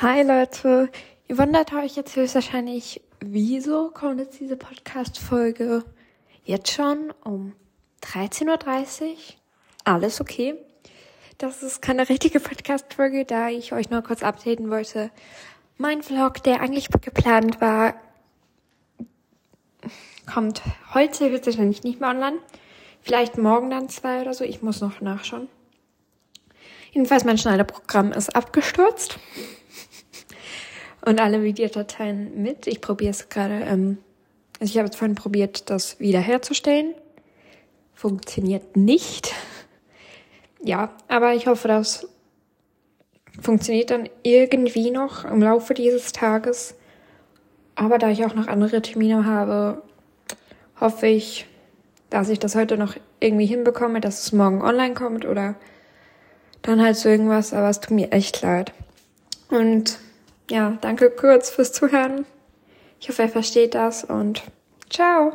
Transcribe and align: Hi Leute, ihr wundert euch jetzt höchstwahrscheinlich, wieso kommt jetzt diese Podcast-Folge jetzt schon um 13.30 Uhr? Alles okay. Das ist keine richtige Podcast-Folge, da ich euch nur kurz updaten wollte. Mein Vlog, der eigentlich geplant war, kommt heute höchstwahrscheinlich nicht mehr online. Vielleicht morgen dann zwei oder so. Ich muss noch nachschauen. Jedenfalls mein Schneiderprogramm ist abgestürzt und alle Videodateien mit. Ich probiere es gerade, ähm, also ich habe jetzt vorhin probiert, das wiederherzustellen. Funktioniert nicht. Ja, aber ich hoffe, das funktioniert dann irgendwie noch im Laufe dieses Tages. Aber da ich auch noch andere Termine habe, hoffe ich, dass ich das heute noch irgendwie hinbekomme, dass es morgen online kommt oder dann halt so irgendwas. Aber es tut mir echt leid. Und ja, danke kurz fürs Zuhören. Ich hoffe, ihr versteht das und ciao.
Hi 0.00 0.22
Leute, 0.22 0.90
ihr 1.26 1.38
wundert 1.38 1.72
euch 1.72 1.96
jetzt 1.96 2.14
höchstwahrscheinlich, 2.14 3.00
wieso 3.18 3.90
kommt 3.90 4.20
jetzt 4.20 4.38
diese 4.38 4.56
Podcast-Folge 4.56 5.82
jetzt 6.44 6.70
schon 6.70 7.12
um 7.24 7.52
13.30 8.02 9.02
Uhr? 9.02 9.16
Alles 9.82 10.20
okay. 10.20 10.54
Das 11.38 11.64
ist 11.64 11.82
keine 11.82 12.08
richtige 12.08 12.38
Podcast-Folge, 12.38 13.24
da 13.24 13.48
ich 13.48 13.72
euch 13.72 13.90
nur 13.90 14.02
kurz 14.02 14.22
updaten 14.22 14.70
wollte. 14.70 15.10
Mein 15.78 16.04
Vlog, 16.04 16.44
der 16.44 16.60
eigentlich 16.60 16.90
geplant 16.90 17.60
war, 17.60 17.94
kommt 20.32 20.62
heute 20.94 21.28
höchstwahrscheinlich 21.28 21.82
nicht 21.82 21.98
mehr 21.98 22.10
online. 22.10 22.38
Vielleicht 23.02 23.36
morgen 23.36 23.70
dann 23.70 23.88
zwei 23.88 24.20
oder 24.20 24.32
so. 24.32 24.44
Ich 24.44 24.62
muss 24.62 24.80
noch 24.80 25.00
nachschauen. 25.00 25.48
Jedenfalls 26.92 27.24
mein 27.24 27.36
Schneiderprogramm 27.36 28.12
ist 28.12 28.36
abgestürzt 28.36 29.18
und 31.02 31.20
alle 31.20 31.42
Videodateien 31.42 32.42
mit. 32.42 32.66
Ich 32.66 32.80
probiere 32.80 33.10
es 33.10 33.28
gerade, 33.28 33.60
ähm, 33.64 33.98
also 34.60 34.70
ich 34.70 34.78
habe 34.78 34.86
jetzt 34.86 34.96
vorhin 34.96 35.14
probiert, 35.14 35.70
das 35.70 36.00
wiederherzustellen. 36.00 36.94
Funktioniert 37.94 38.76
nicht. 38.76 39.34
Ja, 40.62 40.90
aber 41.06 41.34
ich 41.34 41.46
hoffe, 41.46 41.68
das 41.68 42.08
funktioniert 43.40 43.90
dann 43.90 44.08
irgendwie 44.22 44.90
noch 44.90 45.24
im 45.24 45.40
Laufe 45.40 45.74
dieses 45.74 46.12
Tages. 46.12 46.74
Aber 47.74 47.98
da 47.98 48.10
ich 48.10 48.24
auch 48.24 48.34
noch 48.34 48.48
andere 48.48 48.82
Termine 48.82 49.24
habe, 49.24 49.82
hoffe 50.80 51.06
ich, 51.06 51.46
dass 52.10 52.28
ich 52.28 52.38
das 52.38 52.56
heute 52.56 52.76
noch 52.76 52.96
irgendwie 53.20 53.46
hinbekomme, 53.46 54.00
dass 54.00 54.24
es 54.24 54.32
morgen 54.32 54.62
online 54.62 54.94
kommt 54.94 55.24
oder 55.24 55.54
dann 56.62 56.82
halt 56.82 56.96
so 56.96 57.08
irgendwas. 57.08 57.52
Aber 57.52 57.68
es 57.68 57.80
tut 57.80 57.92
mir 57.92 58.10
echt 58.10 58.42
leid. 58.42 58.72
Und 59.50 59.98
ja, 60.50 60.78
danke 60.80 61.10
kurz 61.10 61.50
fürs 61.50 61.72
Zuhören. 61.72 62.26
Ich 63.00 63.08
hoffe, 63.08 63.22
ihr 63.22 63.28
versteht 63.28 63.74
das 63.74 64.04
und 64.04 64.42
ciao. 64.90 65.32